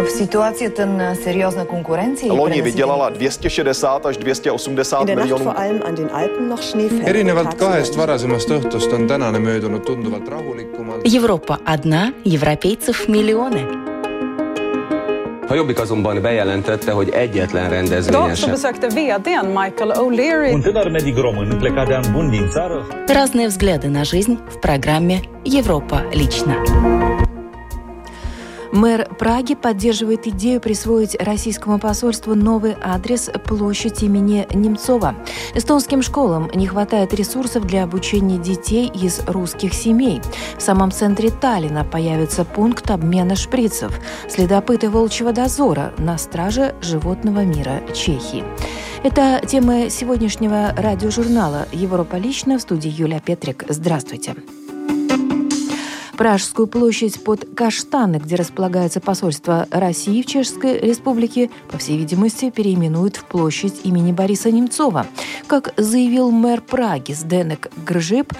[0.00, 5.52] В ситуацията на сериозна конкуренция Loni vydělala 260 až 280 miljonů.
[7.06, 11.02] erinevalt kahest varasemast õhtust on tänane möödunud tunduvalt rahulikumalt.
[11.14, 13.62] Европа одна, европейцев миллионы.
[15.48, 18.50] A Jobbik azonban bejelentette, hogy egyetlen rendezvényen Idag så sem.
[18.50, 23.46] besökte vdn Michael O'Leary Un tânăr medic român plecat de an bun din țară Разные
[23.46, 26.54] взгляды на жизнь в программе «Европа лично».
[28.71, 35.15] Мэр Праги поддерживает идею присвоить российскому посольству новый адрес площадь имени Немцова.
[35.53, 40.21] Эстонским школам не хватает ресурсов для обучения детей из русских семей.
[40.57, 43.99] В самом центре Таллина появится пункт обмена шприцев.
[44.29, 48.43] Следопыты волчьего дозора на страже животного мира Чехии.
[49.03, 53.65] Это темы сегодняшнего радиожурнала «Европа лично» в студии Юлия Петрик.
[53.67, 54.35] Здравствуйте.
[56.21, 63.15] Пражскую площадь под Каштаны, где располагается посольство России в Чешской Республике, по всей видимости, переименуют
[63.15, 65.07] в площадь имени Бориса Немцова.
[65.47, 68.33] Как заявил мэр Праги Сденек Гржип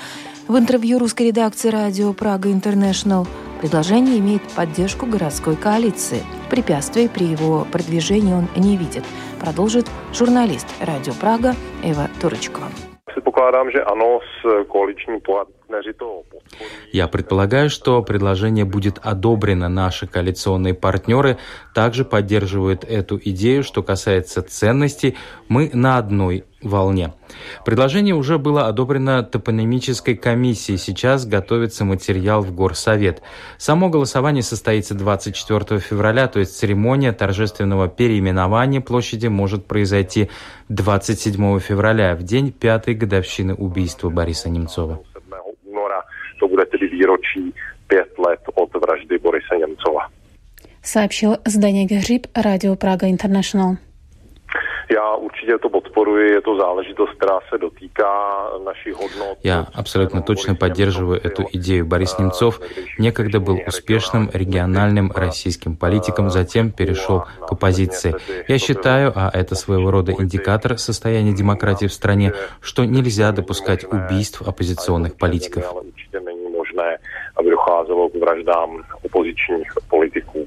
[0.47, 3.25] в интервью русской редакции радио «Прага Интернешнл»,
[3.59, 6.21] предложение имеет поддержку городской коалиции.
[6.51, 9.03] Препятствий при его продвижении он не видит,
[9.39, 12.67] продолжит журналист радио «Прага» Эва Турочкова.
[13.87, 15.60] Ano, s koaliční partneři to podpoří.
[16.91, 19.69] Я предполагаю, что предложение будет одобрено.
[19.69, 21.37] Наши коалиционные партнеры
[21.73, 23.63] также поддерживают эту идею.
[23.63, 25.15] Что касается ценностей,
[25.47, 27.13] мы на одной волне.
[27.65, 30.77] Предложение уже было одобрено топонимической комиссией.
[30.77, 33.21] Сейчас готовится материал в Горсовет.
[33.57, 40.29] Само голосование состоится 24 февраля, то есть церемония торжественного переименования площади может произойти
[40.69, 44.99] 27 февраля, в день пятой годовщины убийства Бориса Немцова.
[45.13, 45.21] 7.
[45.65, 46.05] února
[46.39, 46.65] to bude
[47.35, 47.53] výročí
[47.87, 50.07] pět let od vraždy Borise Němcova.
[50.83, 53.77] сообщил Зданик Гриб, радио Прага Интернешнл.
[54.91, 58.13] Já určitě to podporuji, je to záležitost, která se dotýká
[58.65, 59.37] našich hodnot.
[59.43, 61.85] Я абсолютно точно поддерживаю эту идею.
[61.85, 62.59] Борис Немцов
[62.99, 68.15] некогда был успешным региональным российским политиком, затем перешел к оппозиции.
[68.47, 74.41] Я считаю, а это своего рода индикатор состояния демократии в стране, что нельзя допускать убийств
[74.41, 75.63] оппозиционных политиков.
[76.77, 76.97] Ale určitě není možné,
[77.37, 80.45] aby docházelo k vraždám opozičních politiků.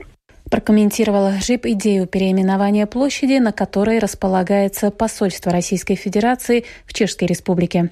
[0.50, 7.90] Прокомментировал Гриб идею переименования площади, на которой располагается посольство Российской Федерации в Чешской Республике.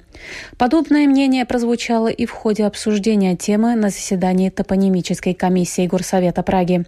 [0.57, 6.85] Подобное мнение прозвучало и в ходе обсуждения темы на заседании топонимической комиссии Горсовета Праги.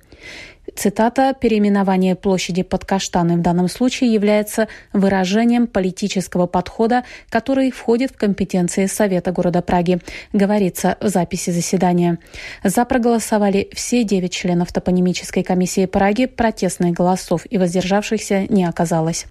[0.75, 8.17] Цитата «Переименование площади под Каштаны в данном случае является выражением политического подхода, который входит в
[8.17, 9.99] компетенции Совета города Праги»,
[10.33, 12.19] говорится в записи заседания.
[12.63, 19.27] За проголосовали все девять членов топонимической комиссии Праги, протестных голосов и воздержавшихся не оказалось.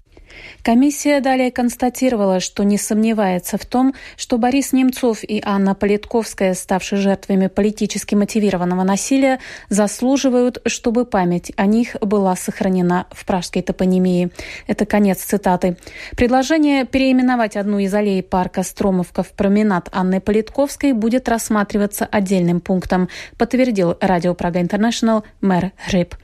[0.63, 6.99] Комиссия далее констатировала, что не сомневается в том, что Борис Немцов и Анна Политковская, ставшие
[6.99, 14.31] жертвами политически мотивированного насилия, заслуживают, чтобы память о них была сохранена в пражской топонимии.
[14.67, 15.77] Это конец цитаты.
[16.17, 23.09] Предложение переименовать одну из аллей парка Стромовка в променад Анны Политковской будет рассматриваться отдельным пунктом,
[23.37, 26.15] подтвердил радио Прага Интернешнл мэр Гриб.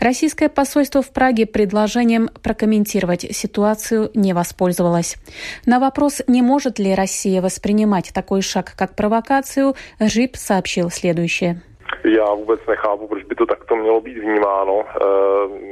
[0.00, 5.16] Российское посольство в Праге предложением прокомментировать ситуацию не воспользовалось.
[5.64, 11.62] На вопрос, не может ли Россия воспринимать такой шаг как провокацию, Гриб сообщил следующее.
[12.06, 14.80] Já vůbec nechápu, proč by to takto mělo být vnímáno.
[14.80, 15.06] E,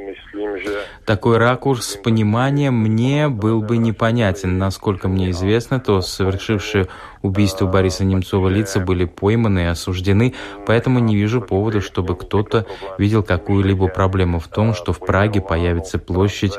[0.06, 0.70] myslím, že
[1.04, 4.58] Такой ракурс понимания мне был бы непонятен.
[4.58, 6.86] Насколько мне известно, то совершившие
[7.22, 10.34] убийство Бориса Немцова лица были пойманы и осуждены,
[10.66, 12.66] поэтому не вижу повода, чтобы кто-то
[12.98, 16.58] видел какую-либо проблему в том, что в Праге появится площадь,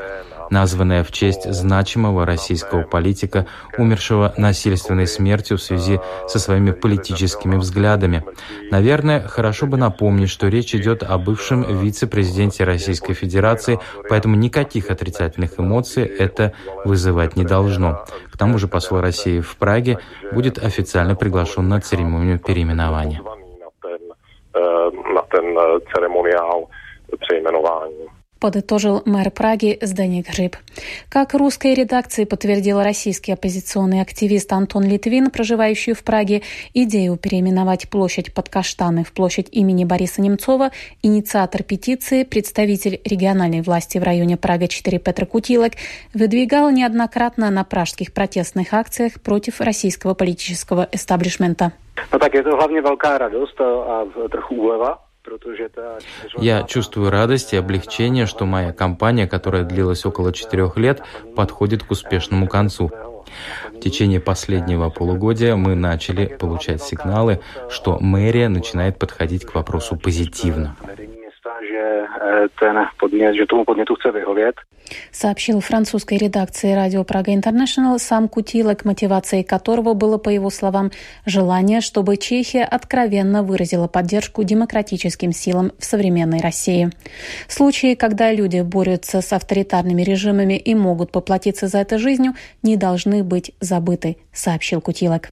[0.50, 3.46] названная в честь значимого российского политика,
[3.78, 8.24] умершего насильственной смертью в связи со своими политическими взглядами.
[8.72, 15.60] Наверное, хорошо бы напомнить, что речь идет о бывшем вице-президенте Российской Федерации, поэтому никаких отрицательных
[15.60, 16.54] эмоций это
[16.84, 18.06] вызывать не должно.
[18.32, 20.00] К тому же посол России в Праге
[20.32, 23.22] будет официально приглашен на церемонию переименования.
[24.56, 25.46] e, na ten
[25.94, 26.66] ceremoniál
[27.20, 28.08] přejmenování.
[28.46, 30.56] Подытожил мэр Праги Зданик Гриб.
[31.10, 36.44] Как русской редакции подтвердил российский оппозиционный активист Антон Литвин, проживающий в Праге,
[36.76, 40.70] идею переименовать площадь под Каштаны в площадь имени Бориса Немцова,
[41.02, 45.72] инициатор петиции, представитель региональной власти в районе Прага-4 Петр Кутилок,
[46.14, 51.72] выдвигал неоднократно на пражских протестных акциях против российского политического эстаблишмента.
[52.12, 53.26] No tak je to hlavně velká a,
[54.26, 55.05] a trochu úleva,
[56.38, 61.02] Я чувствую радость и облегчение, что моя кампания, которая длилась около четырех лет,
[61.36, 62.92] подходит к успешному концу.
[63.74, 70.76] В течение последнего полугодия мы начали получать сигналы, что мэрия начинает подходить к вопросу позитивно.
[75.12, 80.92] Сообщил французской редакции радио Прага Интернешнл сам Кутилок, мотивацией которого было, по его словам,
[81.26, 86.92] желание, чтобы Чехия откровенно выразила поддержку демократическим силам в современной России.
[87.48, 93.24] Случаи, когда люди борются с авторитарными режимами и могут поплатиться за это жизнью, не должны
[93.24, 95.30] быть забыты, сообщил Кутилок.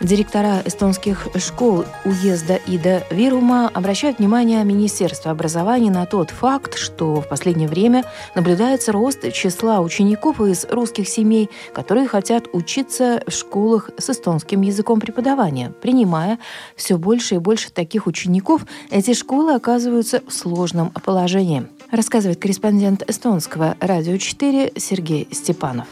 [0.00, 7.28] Директора эстонских школ уезда Ида Вирума обращают внимание Министерства образования на тот факт, что в
[7.28, 8.04] последнее время
[8.34, 15.00] наблюдается рост числа учеников из русских семей, которые хотят учиться в школах с эстонским языком
[15.00, 15.72] преподавания.
[15.80, 16.38] Принимая
[16.76, 23.76] все больше и больше таких учеников, эти школы оказываются в сложном положении, рассказывает корреспондент эстонского
[23.80, 25.86] радио 4 Сергей Степанов.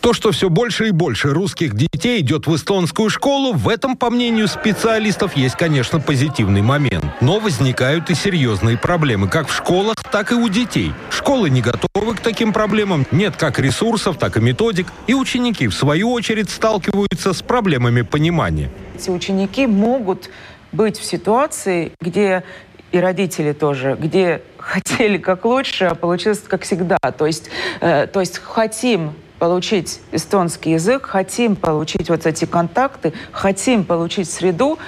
[0.00, 4.10] То, что все больше и больше русских детей идет в эстонскую школу, в этом, по
[4.10, 7.04] мнению специалистов, есть, конечно, позитивный момент.
[7.20, 10.92] Но возникают и серьезные проблемы как в школах, так и у детей.
[11.10, 15.74] Школы не готовы к таким проблемам, нет как ресурсов, так и методик, и ученики, в
[15.74, 18.70] свою очередь, сталкиваются с проблемами понимания.
[18.96, 20.30] Эти ученики могут
[20.70, 22.44] быть в ситуации, где
[22.92, 26.98] и родители тоже, где хотели как лучше, а получилось как всегда.
[26.98, 27.50] То есть,
[27.80, 34.78] э, то есть хотим получить эстонский язык, хотим получить вот эти контакты, хотим получить среду,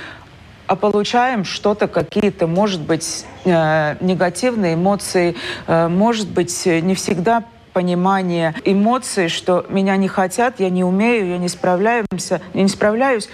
[0.66, 5.34] а получаем что-то, какие-то, может быть, э, негативные эмоции,
[5.66, 11.38] э, может быть, не всегда понимание эмоций, что меня не хотят, я не умею, я
[11.38, 13.28] не справляемся, я не справляюсь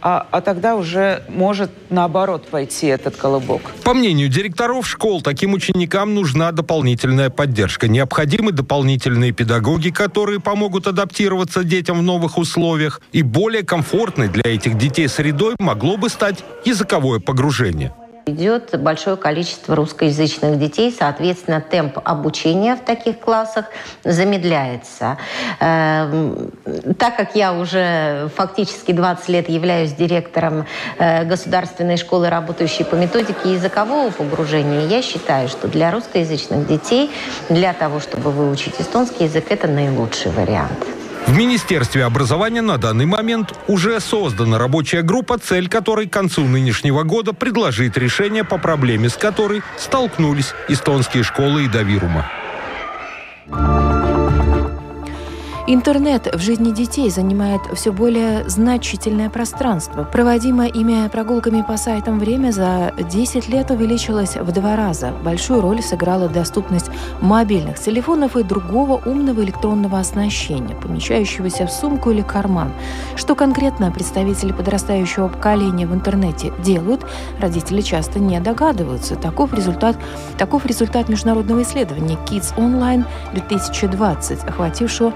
[0.00, 3.62] а, а тогда уже может наоборот пойти этот колобок.
[3.84, 7.88] По мнению директоров школ, таким ученикам нужна дополнительная поддержка.
[7.88, 13.00] Необходимы дополнительные педагоги, которые помогут адаптироваться детям в новых условиях.
[13.12, 17.92] И более комфортной для этих детей средой могло бы стать языковое погружение.
[18.28, 23.66] Идет большое количество русскоязычных детей, соответственно, темп обучения в таких классах
[24.04, 25.16] замедляется.
[25.60, 26.50] Эм,
[26.98, 30.66] так как я уже фактически 20 лет являюсь директором
[30.98, 37.10] э, государственной школы, работающей по методике языкового погружения, я считаю, что для русскоязычных детей,
[37.48, 40.97] для того, чтобы выучить эстонский язык, это наилучший вариант.
[41.28, 47.02] В Министерстве образования на данный момент уже создана рабочая группа, цель которой к концу нынешнего
[47.02, 52.24] года предложить решение по проблеме, с которой столкнулись эстонские школы и Давирума.
[55.70, 60.02] Интернет в жизни детей занимает все более значительное пространство.
[60.02, 65.12] Проводимое ими прогулками по сайтам время за 10 лет увеличилось в два раза.
[65.22, 72.22] Большую роль сыграла доступность мобильных телефонов и другого умного электронного оснащения, помещающегося в сумку или
[72.22, 72.72] карман.
[73.14, 77.04] Что конкретно представители подрастающего поколения в интернете делают,
[77.42, 79.16] родители часто не догадываются.
[79.16, 79.98] Таков результат,
[80.38, 83.04] таков результат международного исследования Kids Online
[83.34, 85.12] 2020, охватившего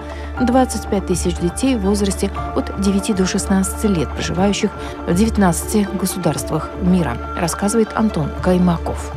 [0.46, 4.70] 25 тысяч детей в возрасте от 9 до 16 лет, проживающих
[5.06, 9.12] в 19 государствах мира, рассказывает Антон Каймаков.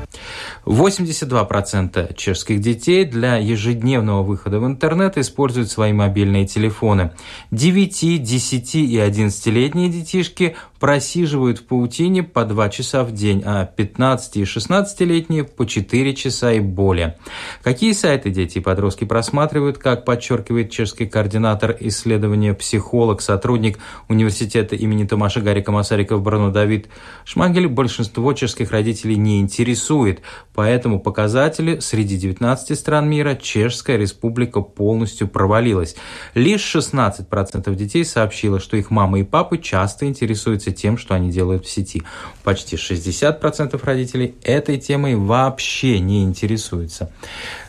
[0.66, 7.12] 82% чешских детей для ежедневного выхода в интернет используют свои мобильные телефоны.
[7.52, 14.38] 9, 10 и 11-летние детишки просиживают в паутине по 2 часа в день, а 15
[14.38, 17.18] и 16-летние по 4 часа и более.
[17.64, 23.80] Какие сайты дети и подростки просматривают, как подчеркивает чешский координатор исследования психолог, сотрудник
[24.10, 26.88] университета имени Томаша Гарика Масарика в Бруно Давид
[27.24, 30.22] Шмагель, большинство чешских родителей не интересует.
[30.56, 35.98] По этому показателю среди 19 стран мира Чешская республика полностью провалилась.
[36.34, 41.66] Лишь 16% детей сообщило, что их мамы и папы часто интересуются тем, что они делают
[41.66, 42.04] в сети.
[42.46, 47.12] Почти 60% родителей этой темой вообще не интересуются.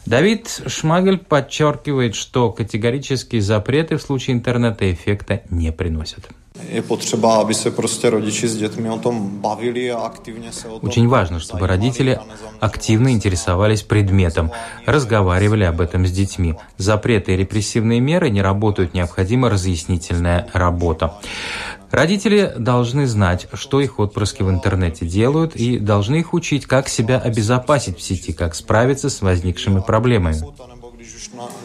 [0.06, 6.28] Давид Шмагель подчеркивает, что категорические запреты в случае интернета эффекта не приносят.
[10.82, 12.20] Очень важно, чтобы родители
[12.60, 14.50] активно интересовались предметом,
[14.86, 16.54] разговаривали об этом с детьми.
[16.76, 21.14] Запреты и репрессивные меры не работают, необходима разъяснительная работа.
[21.90, 27.18] Родители должны знать, что их отпрыски в интернете делают, и должны их учить, как себя
[27.18, 30.42] обезопасить в сети, как справиться с возникшими проблемами.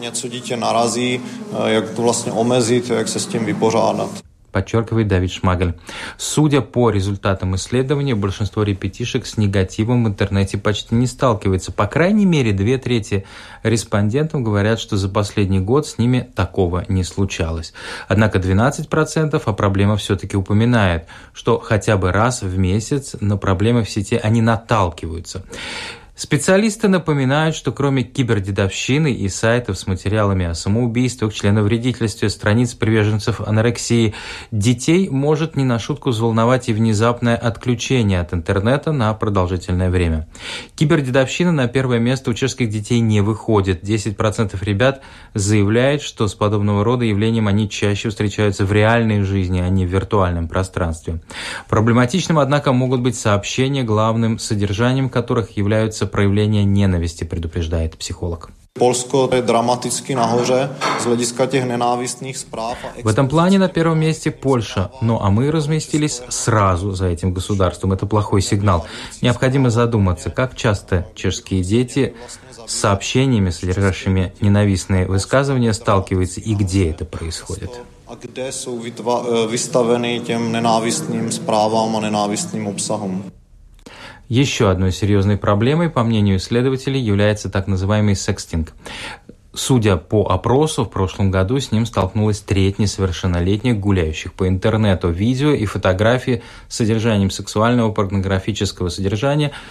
[0.00, 1.20] něco dítě narazí,
[1.66, 4.31] jak to vlastně omezit, jak se s tím vypořádat.
[4.52, 5.74] Подчеркивает Давид Шмагель.
[6.16, 11.72] Судя по результатам исследования, большинство репетишек с негативом в интернете почти не сталкивается.
[11.72, 13.24] По крайней мере, две трети
[13.62, 17.72] респондентов говорят, что за последний год с ними такого не случалось.
[18.08, 23.90] Однако 12% о проблемах все-таки упоминает, что хотя бы раз в месяц на проблемы в
[23.90, 25.42] сети они наталкиваются.
[26.14, 34.14] Специалисты напоминают, что кроме кибердедовщины и сайтов с материалами о самоубийствах, членовредительстве, страниц приверженцев анорексии,
[34.50, 40.28] детей может не на шутку взволновать и внезапное отключение от интернета на продолжительное время.
[40.76, 43.82] Кибердедовщина на первое место у чешских детей не выходит.
[43.82, 45.00] 10% ребят
[45.32, 49.88] заявляют, что с подобного рода явлением они чаще встречаются в реальной жизни, а не в
[49.88, 51.22] виртуальном пространстве.
[51.70, 58.50] Проблематичным, однако, могут быть сообщения, главным содержанием которых являются проявление ненависти, предупреждает психолог.
[63.04, 67.92] В этом плане на первом месте Польша, ну а мы разместились сразу за этим государством.
[67.92, 68.86] Это плохой сигнал.
[69.20, 72.14] Необходимо задуматься, как часто чешские дети
[72.66, 77.70] с сообщениями, содержащими ненавистные высказывания, сталкиваются и где это происходит.
[78.50, 78.80] Jsou
[80.24, 83.24] těm nenávistným zprávám a nenávistným obsahům.
[84.32, 88.72] Еще одной серьезной проблемой, по мнению исследователей, является так называемый секстинг.
[89.52, 95.10] Судя по опросу, в прошлом году с ним столкнулась треть несовершеннолетних, гуляющих по интернету.
[95.10, 99.52] Видео и фотографии с содержанием сексуального порнографического содержания–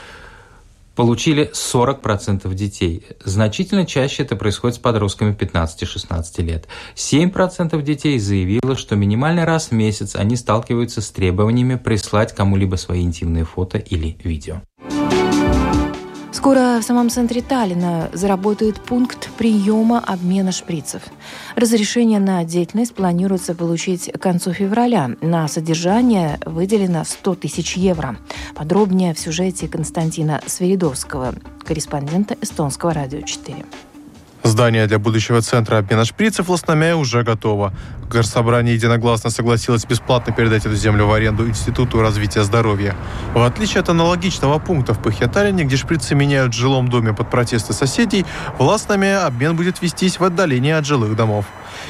[0.96, 3.04] получили 40% детей.
[3.24, 6.68] Значительно чаще это происходит с подростками 15-16 лет.
[6.96, 13.02] 7% детей заявило, что минимальный раз в месяц они сталкиваются с требованиями прислать кому-либо свои
[13.02, 14.62] интимные фото или видео.
[16.42, 21.04] Скоро в самом центре Таллина заработает пункт приема обмена шприцев.
[21.56, 25.12] Разрешение на деятельность планируется получить к концу февраля.
[25.22, 28.18] На содержание выделено 100 тысяч евро.
[28.56, 33.64] Подробнее в сюжете Константина Свиридовского, корреспондента Эстонского радио 4.
[34.44, 37.74] Здание для будущего центра обмена шприцев Лосномя уже готово.
[38.10, 42.96] Горсобрание единогласно согласилось бесплатно передать эту землю в аренду Институту развития здоровья.
[43.36, 47.74] В отличие от аналогичного пункта в Пахьятарине, где шприцы меняют в жилом доме под протесты
[47.74, 48.26] соседей,
[48.58, 51.46] в Лосномя обмен будет вестись в отдалении от жилых домов.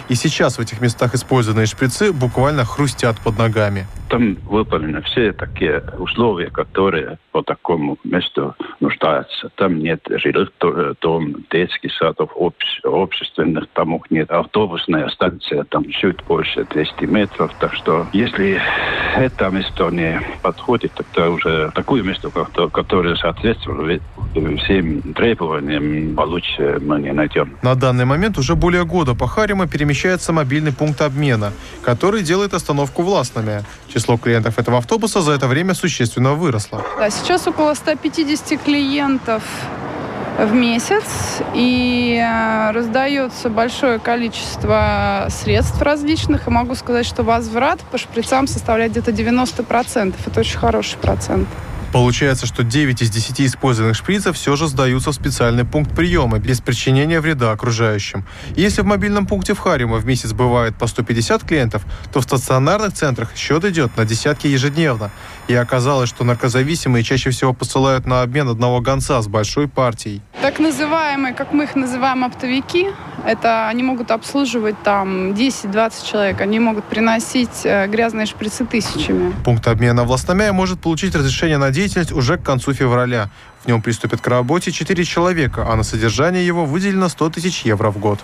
[0.10, 3.88] И сейчас в этих местах использованные шприцы буквально хрустят под ногами.
[4.10, 9.50] Там выполнены все такие условия, которые по такому месту нуждаются.
[9.56, 10.52] Там нет жилых
[11.02, 12.32] дом, детских садов,
[12.84, 14.30] общественных домов нет.
[14.30, 17.54] Автобусная станция там чуть больше 200 метров.
[17.60, 18.60] Так что если
[19.16, 22.30] это место не подходит, тогда уже такое место,
[22.72, 24.02] которое соответствует
[24.64, 27.58] всем требованиям, получше мы не найдем.
[27.62, 33.02] На данный момент уже более года по Харима перемещается мобильный пункт обмена, который делает остановку
[33.02, 33.64] в Ласнаме.
[33.92, 36.84] Число клиентов этого автобуса за это время существенно выросло.
[37.00, 39.42] Да, сейчас около 150 клиентов
[40.38, 41.04] в месяц
[41.56, 46.48] и э, раздается большое количество средств различных.
[46.48, 50.14] И могу сказать, что возврат по шприцам составляет где-то 90%.
[50.28, 51.48] Это очень хороший процент.
[51.92, 56.62] Получается, что 9 из 10 использованных шприцев все же сдаются в специальный пункт приема без
[56.62, 58.26] причинения вреда окружающим.
[58.56, 61.84] если в мобильном пункте в Харима в месяц бывает по 150 клиентов,
[62.14, 65.12] то в стационарных центрах счет идет на десятки ежедневно.
[65.48, 70.22] И оказалось, что наркозависимые чаще всего посылают на обмен одного гонца с большой партией.
[70.42, 72.88] Так называемые, как мы их называем, оптовики,
[73.26, 76.42] это они могут обслуживать там 10-20 человек.
[76.42, 79.34] Они могут приносить э, грязные шприцы тысячами.
[79.44, 83.30] Пункт обмена в Ластомяе может получить разрешение на деятельность уже к концу февраля.
[83.64, 87.90] В нем приступят к работе 4 человека, а на содержание его выделено 100 тысяч евро
[87.90, 88.20] в год.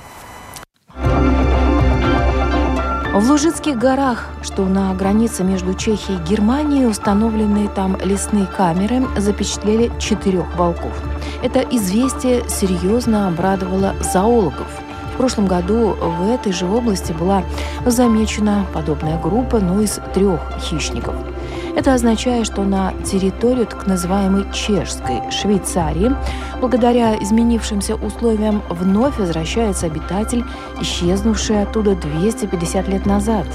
[3.14, 9.92] В Лужицких горах, что на границе между Чехией и Германией, установленные там лесные камеры запечатлели
[10.00, 10.94] четырех волков.
[11.42, 14.68] Это известие серьезно обрадовало зоологов.
[15.14, 17.44] В прошлом году в этой же области была
[17.88, 21.16] замечена подобная группа, но из трех хищников–
[21.76, 26.16] это означает, что на территорию так называемой чешской Швейцарии,
[26.60, 30.44] благодаря изменившимся условиям, вновь возвращается обитатель,
[30.82, 33.46] исчезнувший оттуда 250 лет назад.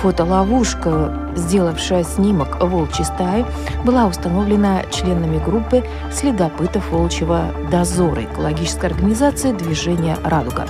[0.00, 3.44] Фотоловушка, сделавшая снимок волчьей стаи,
[3.84, 10.66] была установлена членами группы следопытов волчьего дозора экологической организации движения «Радуга».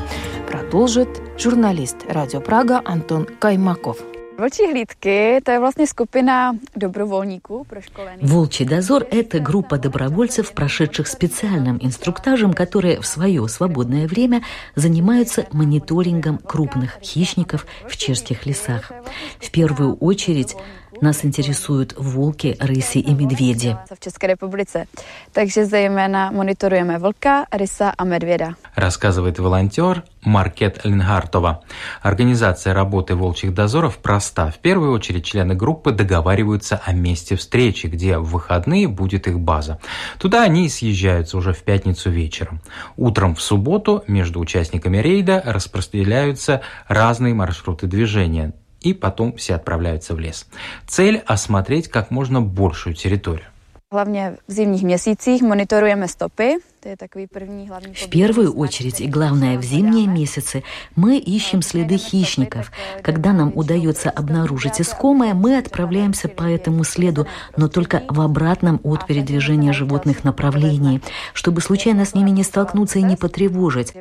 [0.48, 3.98] Продолжит журналист «Радио Прага» Антон Каймаков.
[4.38, 8.22] Волчьи hlídky– это vlastně skupina добровольникů прошколенных.
[8.22, 14.42] Волчий дозор– это группа добровольцев, прошедших специальным инструктажем, которые в свое свободное время
[14.74, 18.92] занимаются мониторингом крупных хищников в чешских лесах.
[19.40, 20.54] В первую очередь
[21.00, 23.76] нас интересуют волки, рыси и медведи.
[23.94, 24.86] В České republice.
[25.32, 28.54] Takže zejména monitorujeme vlka, rysa a medvěda.
[28.76, 31.62] Рассказывает волонтер Маркет Линхартова.
[32.02, 34.50] Организация работы волчьих дозоров проста.
[34.50, 39.78] В первую очередь члены группы договариваются о месте встречи, где в выходные будет их база.
[40.18, 42.60] Туда они съезжаются уже в пятницу вечером.
[42.96, 50.20] Утром в субботу между участниками рейда распределяются разные маршруты движения и потом все отправляются в
[50.20, 50.46] лес.
[50.86, 53.46] Цель– осмотреть как можно большую территорию.
[53.92, 60.62] Hlavně v zimních měsících monitorujeme stopy, В первую очередь и главное в зимние месяцы
[60.94, 62.70] мы ищем следы хищников.
[63.02, 69.06] Когда нам удается обнаружить искомое, мы отправляемся по этому следу, но только в обратном от
[69.06, 71.00] передвижения животных направлении,
[71.32, 73.94] чтобы случайно с ними не столкнуться и не потревожить.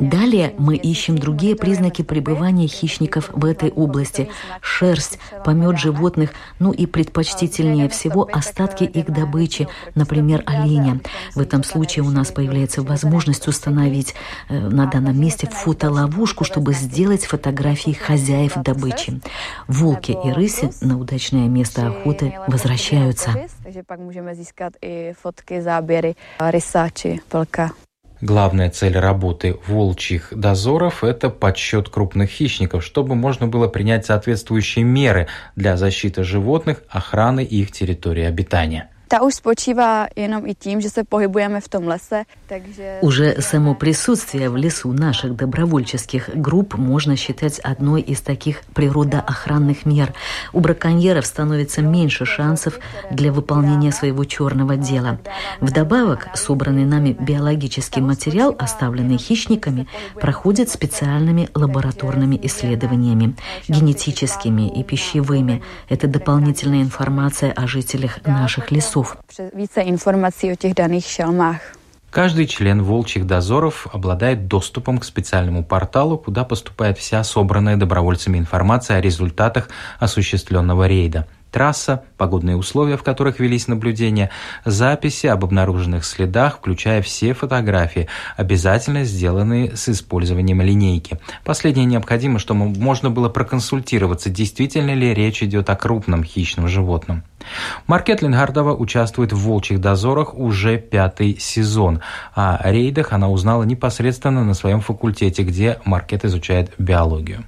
[0.00, 4.28] Далее мы ищем другие признаки пребывания хищников в этой области.
[4.60, 11.00] Шерсть, помет животных, ну и предпочтительнее всего остатки их добычи, например, оленя.
[11.34, 14.14] В этом случае у нас появляется возможность установить
[14.48, 19.20] э, на данном месте фотоловушку, чтобы сделать фотографии хозяев добычи.
[19.68, 23.30] Волки и рыси на удачное место охоты возвращаются.
[28.22, 35.28] Главная цель работы волчьих дозоров– это подсчет крупных хищников, чтобы можно было принять соответствующие меры
[35.54, 38.88] для защиты животных, охраны их территории обитания.
[39.08, 42.98] Ta už spočívá jenom i tím, že se pohybujeme v tom lese, takže...
[43.00, 50.12] Уже само присутствие в лесу наших добровольческих групп можно считать одной из таких природоохранных мер.
[50.52, 55.18] У браконьеров становится меньше шансов для выполнения своего черного дела.
[55.60, 59.86] Вдобавок, собранный нами биологический материал, оставленный хищниками,
[60.20, 63.36] проходит специальными лабораторными исследованиями,
[63.68, 65.62] генетическими и пищевыми.
[65.88, 69.16] Это дополнительная информация о жителях наших лесов лесов.
[72.10, 78.96] Каждый член волчьих дозоров обладает доступом к специальному порталу, куда поступает вся собранная добровольцами информация
[78.96, 84.30] о результатах осуществленного рейда трасса, погодные условия, в которых велись наблюдения,
[84.64, 91.18] записи об обнаруженных следах, включая все фотографии, обязательно сделанные с использованием линейки.
[91.44, 97.22] Последнее необходимо, чтобы можно было проконсультироваться, действительно ли речь идет о крупном хищном животном.
[97.86, 102.00] Маркет Лингардова участвует в «Волчьих дозорах» уже пятый сезон.
[102.34, 107.44] О рейдах она узнала непосредственно на своем факультете, где Маркет изучает биологию.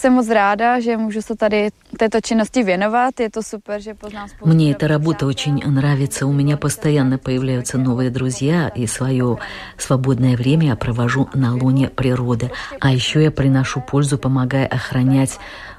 [0.00, 3.20] Jsem moc ráda, že můžu se tady této činnosti věnovat.
[3.20, 6.26] Je to super, že poznám спoustu Мне эта работа очень нравится.
[6.26, 9.38] У меня постоянно появляются новые друзья, и свое
[9.78, 12.50] свободное время я провожу на луне природы.
[12.80, 15.38] А еще я приношу пользу, помогая охранять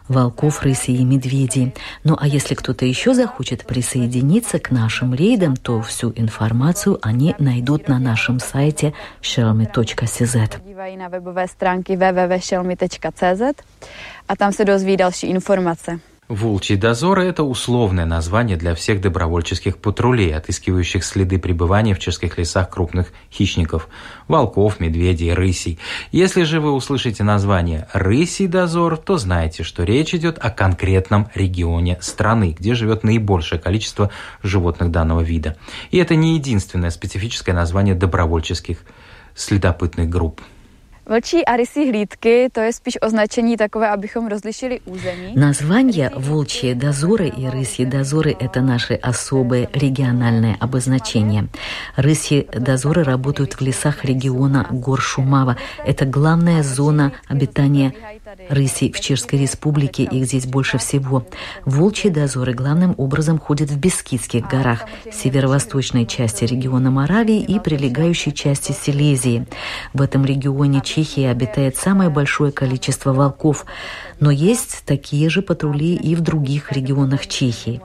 [0.09, 1.73] волков, рыси и медведей.
[2.03, 7.87] Ну а если кто-то еще захочет присоединиться к нашим рейдам, то всю информацию они найдут
[7.87, 10.57] на нашем сайте shelmy.cz.
[14.27, 15.99] a tam se dozví další informace.
[16.27, 22.69] Волчьи дозоры– это условное название для всех добровольческих патрулей, отыскивающих следы пребывания в чешских лесах
[22.69, 23.87] крупных хищников–
[24.27, 25.79] волков, медведей, рысей.
[26.11, 31.97] Если же вы услышите название «рысий дозор», то знайте, что речь идет о конкретном регионе
[32.01, 34.11] страны, где живет наибольшее количество
[34.43, 35.55] животных данного вида.
[35.91, 38.79] И это не единственное специфическое название добровольческих
[39.33, 40.41] следопытных групп.
[41.07, 42.97] Vlčí a rysí hlídky, to je spíš
[43.57, 45.35] takové, abychom rozlišili území.
[45.35, 51.47] Названия «волчьи дозоры» и «рысьи дозоры»— это наши особые региональные обозначения.
[51.95, 55.55] Рысьи дозоры работают в лесах региона гор Шумава.
[55.85, 57.93] Это главная зона обитания
[58.49, 61.25] рысей в Чешской Республике, их здесь больше всего.
[61.65, 68.73] Волчьи дозоры главным образом ходят в Бескидских горах, северо-восточной части региона Моравии и прилегающей части
[68.73, 69.45] Силезии.
[69.93, 73.67] В этом регионе Чехии обитает самое большое количество волков,
[74.19, 77.81] но есть такие же патрули и в других регионах Чехии.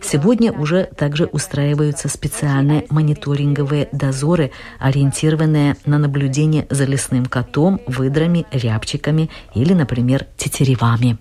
[0.00, 9.28] Сегодня уже также устраиваются специальные мониторинговые дозоры, ориентированные на наблюдение за лесным котом, выдрами, рябчиками
[9.54, 11.18] или, например, тетеревами.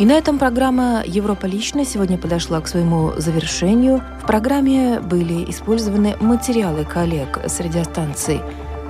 [0.00, 4.02] И на этом программа «Европа лично» сегодня подошла к своему завершению.
[4.22, 8.40] В программе были использованы материалы коллег с радиостанций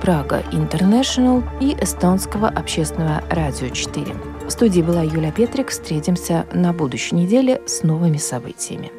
[0.01, 4.15] Прага Интернешнл и эстонского общественного радио 4.
[4.47, 5.67] В студии была Юля Петрик.
[5.67, 8.89] Встретимся на будущей неделе с новыми событиями.